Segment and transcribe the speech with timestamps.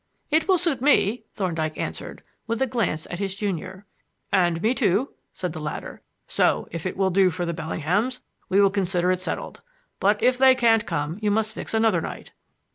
[0.31, 3.85] "It will suit me," Thorndyke answered, with a glance at his junior.
[4.31, 8.19] "And me too," said the latter; "so, if it will do for the Bellinghams,
[8.49, 9.61] we will consider it settled;
[9.99, 12.31] but if they can't come, you must fix another night."